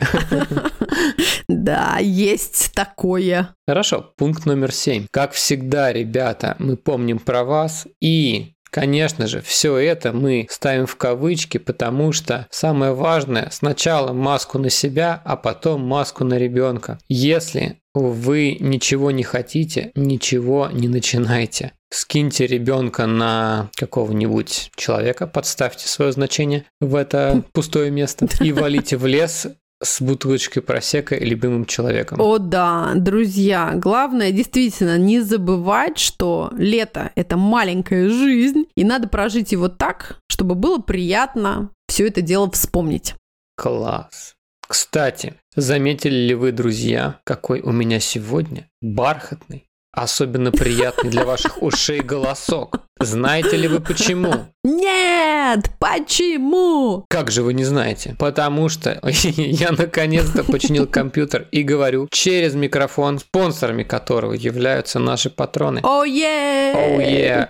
[1.48, 3.56] Да, есть такое.
[3.68, 5.08] Хорошо, пункт номер семь.
[5.10, 10.98] Как всегда, ребята, мы помним про вас и Конечно же, все это мы ставим в
[10.98, 17.00] кавычки, потому что самое важное сначала маску на себя, а потом маску на ребенка.
[17.08, 21.72] Если вы ничего не хотите, ничего не начинайте.
[21.90, 29.06] Скиньте ребенка на какого-нибудь человека, подставьте свое значение в это пустое место и валите в
[29.06, 29.48] лес
[29.82, 32.20] с бутылочкой просека и любимым человеком.
[32.22, 39.52] О да, друзья, главное действительно не забывать, что лето– это маленькая жизнь, и надо прожить
[39.52, 43.16] его так, чтобы было приятно все это дело вспомнить.
[43.56, 44.36] Класс.
[44.68, 52.00] Кстати, заметили ли вы, друзья, какой у меня сегодня бархатный, особенно приятный для ваших ушей
[52.00, 52.80] голосок?
[53.00, 54.48] Знаете ли вы почему?
[54.66, 57.06] Нет, почему?
[57.08, 58.16] Как же вы не знаете?
[58.18, 65.82] Потому что я наконец-то починил компьютер и говорю через микрофон, спонсорами которого являются наши патроны.
[65.84, 67.48] О, yeah!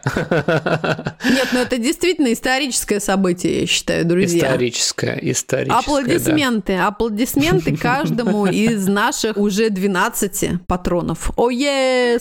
[1.23, 4.47] Нет, ну это действительно историческое событие, я считаю, друзья.
[4.47, 6.87] Историческое, историческое, Аплодисменты, да.
[6.87, 11.31] аплодисменты каждому из наших уже 12 патронов.
[11.37, 11.49] О!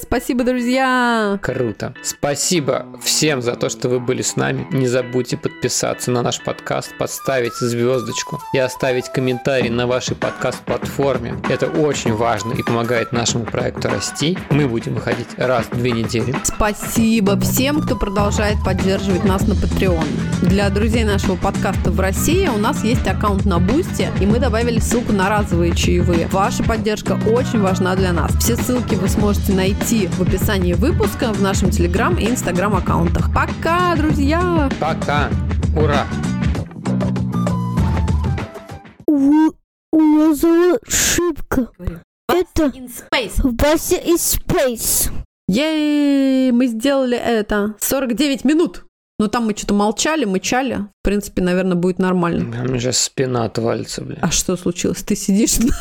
[0.00, 1.36] Спасибо, друзья!
[1.42, 1.94] Круто.
[2.02, 4.83] Спасибо всем за то, что вы были с нами.
[4.84, 11.38] Не забудьте подписаться на наш подкаст, поставить звездочку и оставить комментарий на вашей подкаст-платформе.
[11.48, 14.36] Это очень важно и помогает нашему проекту расти.
[14.50, 16.36] Мы будем выходить раз в две недели.
[16.44, 20.04] Спасибо всем, кто продолжает поддерживать нас на Patreon.
[20.42, 24.80] Для друзей нашего подкаста в России у нас есть аккаунт на Бусте, и мы добавили
[24.80, 26.26] ссылку на разовые чаевые.
[26.26, 28.32] Ваша поддержка очень важна для нас.
[28.38, 33.32] Все ссылки вы сможете найти в описании выпуска в нашем Телеграм и Инстаграм аккаунтах.
[33.32, 34.68] Пока, друзья!
[34.80, 35.30] Пока!
[35.76, 36.06] Ура!
[39.06, 39.50] У,
[39.92, 41.70] у нас ошибка.
[42.28, 42.72] Это
[43.42, 45.12] Вася из Space.
[45.46, 47.74] Ей, мы сделали это.
[47.80, 48.84] 49 минут.
[49.24, 50.80] Но там мы что-то молчали, мычали.
[51.00, 52.44] В принципе, наверное, будет нормально.
[52.62, 54.18] У меня сейчас спина отвалится, блин.
[54.20, 55.02] А что случилось?
[55.02, 55.72] Ты сидишь на,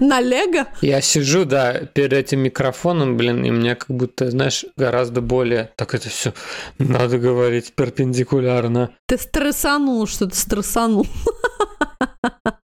[0.06, 0.68] на лего?
[0.80, 5.72] Я сижу, да, перед этим микрофоном, блин, и мне как будто, знаешь, гораздо более...
[5.74, 6.32] Так это все
[6.78, 8.90] надо говорить перпендикулярно.
[9.08, 11.08] Ты стрессанул, что-то стрессанул.